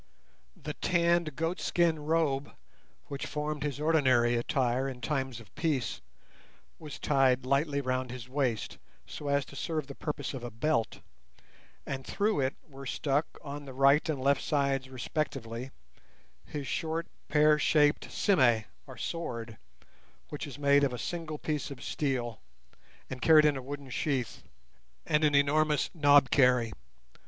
The 0.59 0.73
tanned 0.73 1.35
goatskin 1.35 1.99
robe, 1.99 2.53
which 3.05 3.27
formed 3.27 3.61
his 3.61 3.79
ordinary 3.79 4.35
attire 4.35 4.89
in 4.89 4.99
times 4.99 5.39
of 5.39 5.53
peace, 5.53 6.01
was 6.79 6.97
tied 6.97 7.45
lightly 7.45 7.81
round 7.81 8.09
his 8.09 8.27
waist, 8.27 8.79
so 9.05 9.27
as 9.27 9.45
to 9.45 9.55
serve 9.55 9.85
the 9.85 9.93
purposes 9.93 10.33
of 10.33 10.43
a 10.43 10.49
belt, 10.49 11.01
and 11.85 12.03
through 12.03 12.39
it 12.39 12.55
were 12.67 12.87
stuck, 12.87 13.27
on 13.43 13.65
the 13.65 13.75
right 13.75 14.09
and 14.09 14.19
left 14.19 14.41
sides 14.41 14.89
respectively, 14.89 15.69
his 16.47 16.65
short 16.65 17.05
pear 17.27 17.59
shaped 17.59 18.09
sime, 18.11 18.65
or 18.87 18.97
sword, 18.97 19.59
which 20.29 20.47
is 20.47 20.57
made 20.57 20.83
of 20.83 20.93
a 20.93 20.97
single 20.97 21.37
piece 21.37 21.69
of 21.69 21.83
steel, 21.83 22.39
and 23.07 23.21
carried 23.21 23.45
in 23.45 23.55
a 23.55 23.61
wooden 23.61 23.91
sheath, 23.91 24.41
and 25.05 25.23
an 25.23 25.35
enormous 25.35 25.91
knobkerrie. 25.95 26.73